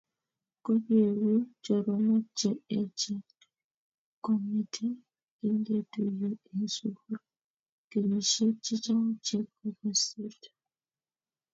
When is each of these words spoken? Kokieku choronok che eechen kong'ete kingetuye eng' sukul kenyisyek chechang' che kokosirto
Kokieku 0.63 1.29
choronok 1.63 2.25
che 2.37 2.49
eechen 2.75 3.19
kong'ete 4.23 4.85
kingetuye 5.37 6.27
eng' 6.51 6.71
sukul 6.75 7.17
kenyisyek 7.89 8.53
chechang' 8.65 9.09
che 9.25 9.37
kokosirto 9.57 10.49